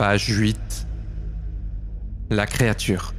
[0.00, 0.86] Page 8.
[2.30, 3.12] La créature.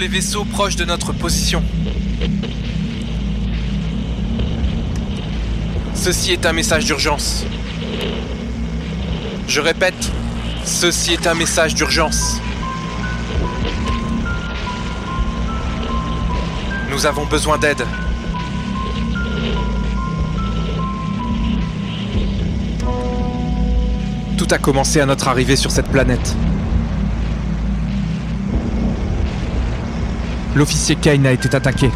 [0.00, 1.62] Les vaisseaux proches de notre position.
[5.94, 7.44] Ceci est un message d'urgence.
[9.46, 10.10] Je répète,
[10.64, 12.40] ceci est un message d'urgence.
[16.90, 17.84] Nous avons besoin d'aide.
[24.38, 26.34] Tout a commencé à notre arrivée sur cette planète.
[30.56, 31.90] L'officier Kane a été attaqué.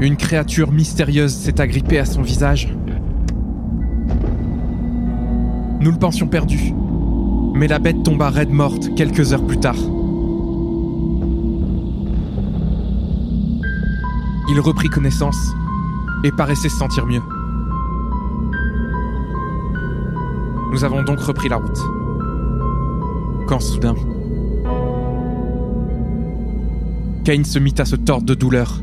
[0.00, 2.74] Une créature mystérieuse s'est agrippée à son visage.
[5.80, 6.74] Nous le pensions perdu,
[7.54, 9.78] mais la bête tomba raide morte quelques heures plus tard.
[14.50, 15.54] Il reprit connaissance
[16.24, 17.22] et paraissait se sentir mieux.
[20.72, 22.03] Nous avons donc repris la route.
[23.46, 23.94] Quand soudain,
[27.24, 28.82] Kane se mit à se tordre de douleur,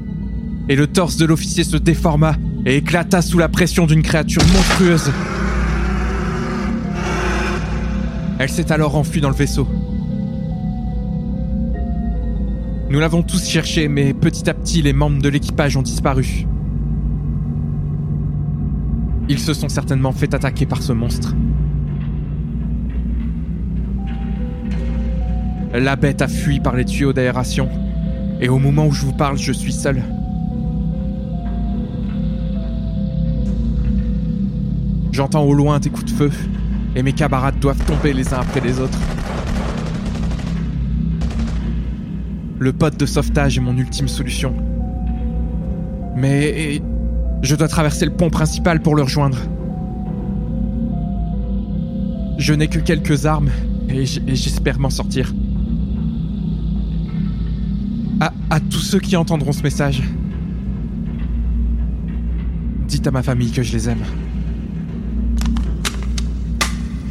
[0.69, 2.35] et le torse de l'officier se déforma
[2.65, 5.11] et éclata sous la pression d'une créature monstrueuse.
[8.37, 9.67] Elle s'est alors enfuie dans le vaisseau.
[12.89, 16.45] Nous l'avons tous cherché, mais petit à petit, les membres de l'équipage ont disparu.
[19.29, 21.35] Ils se sont certainement fait attaquer par ce monstre.
[25.73, 27.69] La bête a fui par les tuyaux d'aération.
[28.41, 30.03] Et au moment où je vous parle, je suis seul.
[35.11, 36.31] J'entends au loin des coups de feu.
[36.95, 38.97] Et mes camarades doivent tomber les uns après les autres.
[42.59, 44.53] Le pote de sauvetage est mon ultime solution.
[46.15, 46.81] Mais
[47.41, 49.37] je dois traverser le pont principal pour le rejoindre.
[52.37, 53.49] Je n'ai que quelques armes
[53.89, 55.33] et j'espère m'en sortir.
[58.51, 60.03] À, tous ceux qui entendront ce message,
[62.85, 64.03] dites à ma famille que je les aime.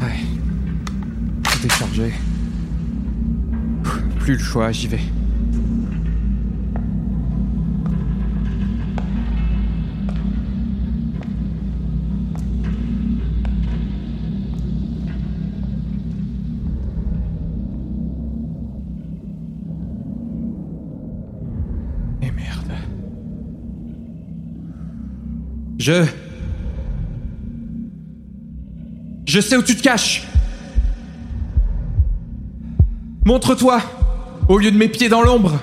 [0.03, 0.21] Ouais.
[1.43, 2.13] Tout est chargé.
[4.19, 5.01] Plus le choix, j'y vais.
[25.81, 26.05] Je...
[29.25, 30.25] Je sais où tu te caches.
[33.25, 33.81] Montre-toi
[34.49, 35.59] Au lieu de mes pieds dans l'ombre.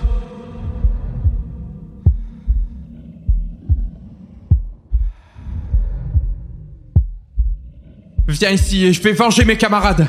[8.28, 10.08] Viens ici et je vais venger mes camarades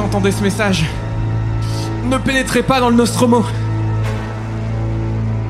[0.00, 0.84] entendez ce message,
[2.04, 3.44] ne pénétrez pas dans le Nostromo.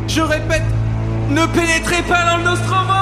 [0.08, 0.64] Je répète,
[1.30, 3.01] ne pénétrez pas dans le Nostromo